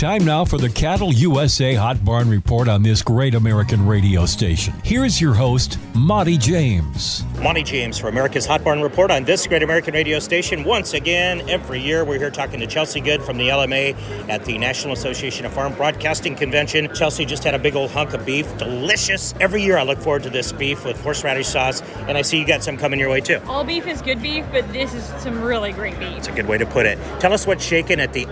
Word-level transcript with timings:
Time 0.00 0.24
now 0.24 0.46
for 0.46 0.56
the 0.56 0.70
Cattle 0.70 1.12
USA 1.12 1.74
Hot 1.74 2.02
Barn 2.02 2.30
Report 2.30 2.68
on 2.68 2.82
this 2.82 3.02
great 3.02 3.34
American 3.34 3.86
radio 3.86 4.24
station. 4.24 4.72
Here's 4.82 5.20
your 5.20 5.34
host, 5.34 5.78
Monty 5.94 6.38
James. 6.38 7.22
Monty 7.42 7.62
James 7.62 7.98
for 7.98 8.08
America's 8.08 8.46
Hot 8.46 8.64
Barn 8.64 8.80
Report 8.80 9.10
on 9.10 9.24
this 9.24 9.46
great 9.46 9.62
American 9.62 9.92
radio 9.92 10.18
station. 10.18 10.64
Once 10.64 10.94
again, 10.94 11.46
every 11.50 11.80
year 11.80 12.02
we're 12.02 12.16
here 12.16 12.30
talking 12.30 12.60
to 12.60 12.66
Chelsea 12.66 12.98
Good 13.02 13.20
from 13.22 13.36
the 13.36 13.48
LMA 13.48 13.94
at 14.30 14.42
the 14.46 14.56
National 14.56 14.94
Association 14.94 15.44
of 15.44 15.52
Farm 15.52 15.74
Broadcasting 15.74 16.34
Convention. 16.34 16.88
Chelsea 16.94 17.26
just 17.26 17.44
had 17.44 17.54
a 17.54 17.58
big 17.58 17.76
old 17.76 17.90
hunk 17.90 18.14
of 18.14 18.24
beef, 18.24 18.56
delicious. 18.56 19.34
Every 19.38 19.62
year 19.62 19.76
I 19.76 19.82
look 19.82 19.98
forward 19.98 20.22
to 20.22 20.30
this 20.30 20.50
beef 20.50 20.82
with 20.82 20.98
horseradish 21.02 21.48
sauce, 21.48 21.82
and 22.08 22.16
I 22.16 22.22
see 22.22 22.40
you 22.40 22.46
got 22.46 22.62
some 22.62 22.78
coming 22.78 22.98
your 22.98 23.10
way 23.10 23.20
too. 23.20 23.38
All 23.46 23.64
beef 23.64 23.86
is 23.86 24.00
good 24.00 24.22
beef, 24.22 24.46
but 24.50 24.66
this 24.72 24.94
is 24.94 25.04
some 25.22 25.42
really 25.42 25.72
great 25.72 25.98
beef. 25.98 26.16
It's 26.16 26.28
a 26.28 26.32
good 26.32 26.46
way 26.46 26.56
to 26.56 26.64
put 26.64 26.86
it. 26.86 26.98
Tell 27.20 27.34
us 27.34 27.46
what's 27.46 27.62
shaking 27.62 28.00
at 28.00 28.14
the 28.14 28.26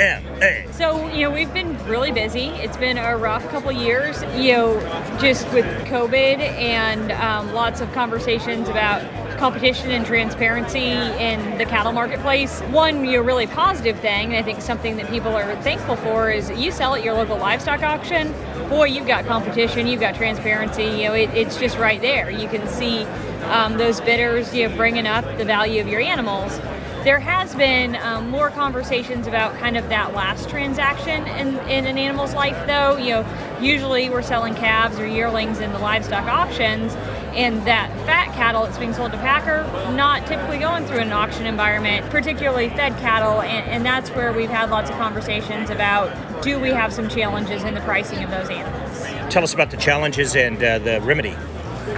LMA. 0.00 0.72
So, 0.72 1.08
you 1.08 1.22
know, 1.22 1.30
we've 1.30 1.52
been 1.52 1.76
really 1.86 2.10
busy. 2.10 2.46
It's 2.48 2.76
been 2.76 2.96
a 2.96 3.16
rough 3.16 3.46
couple 3.50 3.70
years, 3.70 4.22
you 4.36 4.52
know, 4.52 4.80
just 5.20 5.50
with 5.52 5.66
COVID 5.86 6.38
and 6.38 7.12
um, 7.12 7.52
lots 7.52 7.80
of 7.80 7.92
conversations 7.92 8.68
about 8.68 9.02
competition 9.38 9.90
and 9.90 10.04
transparency 10.04 10.78
in 10.78 11.58
the 11.58 11.64
cattle 11.64 11.92
marketplace. 11.92 12.60
One 12.62 13.04
you 13.04 13.18
know, 13.18 13.22
really 13.22 13.46
positive 13.46 13.98
thing, 14.00 14.28
and 14.28 14.36
I 14.36 14.42
think 14.42 14.60
something 14.60 14.96
that 14.96 15.08
people 15.08 15.34
are 15.34 15.54
thankful 15.62 15.96
for, 15.96 16.30
is 16.30 16.50
you 16.50 16.70
sell 16.72 16.94
at 16.94 17.04
your 17.04 17.14
local 17.14 17.36
livestock 17.36 17.82
auction. 17.82 18.32
Boy, 18.68 18.84
you've 18.84 19.06
got 19.06 19.26
competition, 19.26 19.86
you've 19.86 20.00
got 20.00 20.14
transparency. 20.14 20.84
You 20.84 21.08
know, 21.08 21.14
it, 21.14 21.30
it's 21.30 21.58
just 21.58 21.78
right 21.78 22.00
there. 22.00 22.30
You 22.30 22.48
can 22.48 22.66
see 22.68 23.04
um, 23.44 23.76
those 23.76 24.00
bidders, 24.00 24.54
you 24.54 24.68
know, 24.68 24.76
bringing 24.76 25.06
up 25.06 25.24
the 25.38 25.44
value 25.44 25.80
of 25.80 25.88
your 25.88 26.00
animals. 26.00 26.58
There 27.04 27.18
has 27.18 27.54
been 27.54 27.96
um, 27.96 28.28
more 28.28 28.50
conversations 28.50 29.26
about 29.26 29.56
kind 29.56 29.78
of 29.78 29.88
that 29.88 30.12
last 30.12 30.50
transaction 30.50 31.26
in, 31.28 31.56
in 31.68 31.86
an 31.86 31.96
animal's 31.96 32.34
life, 32.34 32.66
though. 32.66 32.98
You 32.98 33.10
know, 33.10 33.58
usually 33.60 34.10
we're 34.10 34.22
selling 34.22 34.54
calves 34.54 34.98
or 34.98 35.06
yearlings 35.06 35.60
in 35.60 35.72
the 35.72 35.78
livestock 35.78 36.26
auctions, 36.26 36.94
and 37.34 37.64
that 37.66 37.90
fat 38.06 38.34
cattle 38.34 38.64
that's 38.64 38.78
being 38.78 38.92
sold 38.92 39.12
to 39.12 39.18
packer 39.18 39.62
not 39.94 40.26
typically 40.26 40.58
going 40.58 40.84
through 40.84 40.98
an 40.98 41.12
auction 41.12 41.46
environment 41.46 42.08
particularly 42.10 42.68
fed 42.70 42.96
cattle 42.98 43.40
and, 43.42 43.66
and, 43.70 43.86
that's 43.86 44.10
where 44.10 44.32
we've 44.32 44.50
had 44.50 44.68
lots 44.68 44.90
of 44.90 44.96
conversations 44.96 45.70
about 45.70 46.10
do 46.42 46.58
we 46.58 46.70
have 46.70 46.92
some 46.92 47.08
challenges 47.08 47.62
in 47.62 47.74
the 47.74 47.80
pricing 47.82 48.22
of 48.24 48.30
those 48.30 48.50
animals 48.50 49.32
tell 49.32 49.44
us 49.44 49.54
about 49.54 49.70
the 49.70 49.76
challenges 49.76 50.34
and 50.34 50.62
uh, 50.62 50.78
the 50.80 51.00
remedy 51.02 51.36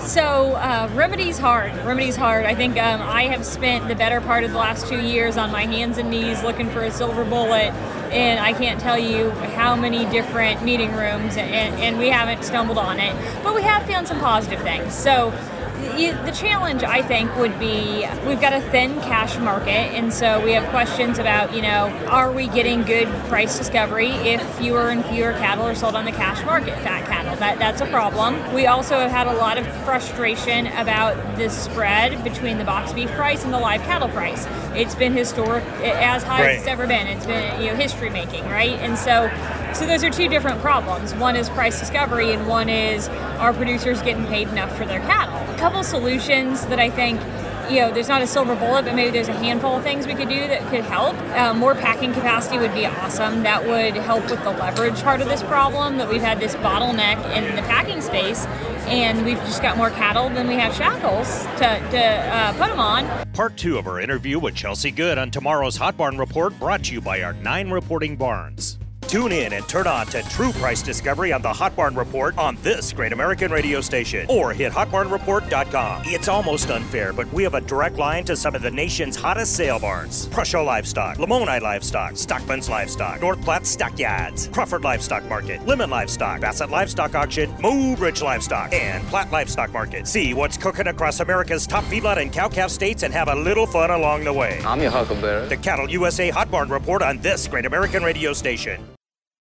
so 0.00 0.54
uh, 0.54 0.88
remedy's 0.94 1.38
hard. 1.38 1.72
Remedy's 1.84 2.16
hard. 2.16 2.46
I 2.46 2.54
think 2.54 2.76
um, 2.78 3.02
I 3.02 3.24
have 3.24 3.44
spent 3.44 3.88
the 3.88 3.94
better 3.94 4.20
part 4.20 4.44
of 4.44 4.52
the 4.52 4.58
last 4.58 4.86
two 4.86 5.00
years 5.00 5.36
on 5.36 5.50
my 5.50 5.64
hands 5.64 5.98
and 5.98 6.10
knees 6.10 6.42
looking 6.42 6.70
for 6.70 6.80
a 6.80 6.90
silver 6.90 7.24
bullet, 7.24 7.72
and 8.12 8.40
I 8.40 8.52
can't 8.52 8.80
tell 8.80 8.98
you 8.98 9.30
how 9.30 9.76
many 9.76 10.04
different 10.06 10.62
meeting 10.62 10.92
rooms, 10.92 11.36
and, 11.36 11.74
and 11.80 11.98
we 11.98 12.08
haven't 12.08 12.44
stumbled 12.44 12.78
on 12.78 13.00
it. 13.00 13.14
But 13.42 13.54
we 13.54 13.62
have 13.62 13.86
found 13.86 14.08
some 14.08 14.20
positive 14.20 14.60
things. 14.60 14.94
So 14.94 15.32
the 15.76 16.32
challenge 16.32 16.82
I 16.82 17.02
think 17.02 17.34
would 17.36 17.58
be 17.58 18.06
we've 18.26 18.40
got 18.40 18.52
a 18.52 18.60
thin 18.70 18.94
cash 19.00 19.38
market, 19.38 19.70
and 19.70 20.12
so 20.12 20.42
we 20.44 20.52
have 20.52 20.68
questions 20.70 21.18
about 21.18 21.54
you 21.54 21.62
know 21.62 21.86
are 22.08 22.32
we 22.32 22.48
getting 22.48 22.82
good 22.82 23.08
price 23.28 23.56
discovery 23.58 24.10
if 24.10 24.42
fewer 24.56 24.90
and 24.90 25.04
fewer 25.06 25.32
cattle 25.32 25.64
are 25.64 25.74
sold 25.74 25.94
on 25.94 26.04
the 26.04 26.12
cash 26.12 26.44
market, 26.44 26.74
fat 26.80 27.06
cattle. 27.06 27.36
That 27.36 27.58
that's 27.58 27.80
a 27.80 27.86
problem. 27.86 28.54
We 28.54 28.66
also 28.66 28.98
have 28.98 29.10
had 29.10 29.26
a 29.26 29.34
lot 29.34 29.58
of 29.58 29.66
frustration 29.84 30.66
about 30.68 31.36
the 31.36 31.48
spread 31.48 32.22
between 32.24 32.58
the 32.58 32.64
box 32.64 32.92
beef 32.92 33.10
price 33.12 33.44
and 33.44 33.52
the 33.52 33.60
live 33.60 33.82
cattle 33.82 34.08
price. 34.08 34.46
It's 34.74 34.94
been 34.94 35.12
historic 35.12 35.64
as 35.82 36.22
high 36.22 36.42
right. 36.42 36.50
as 36.52 36.58
it's 36.60 36.68
ever 36.68 36.86
been. 36.86 37.06
It's 37.06 37.26
been 37.26 37.60
you 37.60 37.70
know 37.70 37.76
history 37.76 38.10
making, 38.10 38.44
right? 38.44 38.78
And 38.80 38.98
so 38.98 39.30
so 39.76 39.86
those 39.86 40.02
are 40.02 40.10
two 40.10 40.28
different 40.28 40.58
problems. 40.62 41.14
One 41.14 41.36
is 41.36 41.50
price 41.50 41.78
discovery, 41.78 42.32
and 42.32 42.48
one 42.48 42.70
is 42.70 43.08
are 43.38 43.52
producers 43.52 44.00
getting 44.00 44.26
paid 44.26 44.48
enough 44.48 44.74
for 44.76 44.86
their 44.86 45.00
cattle. 45.00 45.36
A 45.54 45.58
couple 45.58 45.84
solutions 45.84 46.64
that 46.66 46.78
I 46.78 46.88
think 46.88 47.20
you 47.68 47.80
know, 47.80 47.92
there's 47.92 48.08
not 48.08 48.22
a 48.22 48.26
silver 48.26 48.54
bullet, 48.54 48.84
but 48.84 48.94
maybe 48.94 49.10
there's 49.10 49.28
a 49.28 49.32
handful 49.32 49.76
of 49.76 49.82
things 49.82 50.06
we 50.06 50.14
could 50.14 50.28
do 50.28 50.38
that 50.38 50.66
could 50.70 50.84
help. 50.84 51.16
Uh, 51.36 51.52
more 51.52 51.74
packing 51.74 52.12
capacity 52.12 52.58
would 52.58 52.72
be 52.72 52.86
awesome. 52.86 53.42
That 53.42 53.66
would 53.66 53.94
help 53.96 54.30
with 54.30 54.42
the 54.44 54.52
leverage 54.52 55.02
part 55.02 55.20
of 55.20 55.28
this 55.28 55.42
problem 55.42 55.98
that 55.98 56.08
we've 56.08 56.22
had 56.22 56.38
this 56.38 56.54
bottleneck 56.56 57.18
in 57.36 57.56
the 57.56 57.62
packing 57.62 58.00
space, 58.00 58.46
and 58.86 59.24
we've 59.24 59.38
just 59.38 59.62
got 59.62 59.76
more 59.76 59.90
cattle 59.90 60.28
than 60.30 60.46
we 60.46 60.54
have 60.54 60.74
shackles 60.74 61.42
to, 61.58 61.90
to 61.90 61.98
uh, 61.98 62.52
put 62.52 62.68
them 62.68 62.80
on. 62.80 63.26
Part 63.32 63.56
two 63.56 63.78
of 63.78 63.86
our 63.86 64.00
interview 64.00 64.38
with 64.38 64.54
Chelsea 64.54 64.90
Good 64.90 65.18
on 65.18 65.30
tomorrow's 65.30 65.76
Hot 65.76 65.96
Barn 65.96 66.18
Report 66.18 66.56
brought 66.58 66.84
to 66.84 66.94
you 66.94 67.00
by 67.00 67.22
our 67.22 67.32
nine 67.34 67.70
reporting 67.70 68.16
barns. 68.16 68.78
Tune 69.16 69.32
in 69.32 69.54
and 69.54 69.66
turn 69.66 69.86
on 69.86 70.04
to 70.08 70.22
True 70.24 70.52
Price 70.52 70.82
Discovery 70.82 71.32
on 71.32 71.40
the 71.40 71.50
Hot 71.50 71.74
Barn 71.74 71.94
Report 71.94 72.36
on 72.36 72.56
this 72.56 72.92
great 72.92 73.14
American 73.14 73.50
radio 73.50 73.80
station 73.80 74.26
or 74.28 74.52
hit 74.52 74.74
hotbarnreport.com. 74.74 76.02
It's 76.04 76.28
almost 76.28 76.68
unfair, 76.68 77.14
but 77.14 77.32
we 77.32 77.42
have 77.42 77.54
a 77.54 77.62
direct 77.62 77.96
line 77.96 78.26
to 78.26 78.36
some 78.36 78.54
of 78.54 78.60
the 78.60 78.70
nation's 78.70 79.16
hottest 79.16 79.56
sale 79.56 79.78
barns 79.78 80.26
Prussia 80.26 80.60
Livestock, 80.60 81.16
Lamoni 81.16 81.62
Livestock, 81.62 82.18
Stockman's 82.18 82.68
Livestock, 82.68 83.22
North 83.22 83.40
Platte 83.40 83.64
Stockyards, 83.64 84.48
Crawford 84.48 84.84
Livestock 84.84 85.24
Market, 85.30 85.62
Lemmon 85.62 85.88
Livestock, 85.88 86.42
Bassett 86.42 86.68
Livestock 86.68 87.14
Auction, 87.14 87.50
Mobridge 87.54 88.22
Livestock, 88.22 88.74
and 88.74 89.02
Platte 89.06 89.32
Livestock 89.32 89.72
Market. 89.72 90.06
See 90.06 90.34
what's 90.34 90.58
cooking 90.58 90.88
across 90.88 91.20
America's 91.20 91.66
top 91.66 91.84
feedlot 91.84 92.20
and 92.20 92.30
cow 92.30 92.50
calf 92.50 92.70
states 92.70 93.02
and 93.02 93.14
have 93.14 93.28
a 93.28 93.34
little 93.34 93.66
fun 93.66 93.90
along 93.90 94.24
the 94.24 94.32
way. 94.34 94.60
I'm 94.62 94.82
your 94.82 94.90
huckleberry. 94.90 95.48
The 95.48 95.56
Cattle 95.56 95.88
USA 95.88 96.28
Hot 96.28 96.50
Barn 96.50 96.68
Report 96.68 97.00
on 97.00 97.16
this 97.22 97.48
great 97.48 97.64
American 97.64 98.02
radio 98.02 98.34
station. 98.34 98.86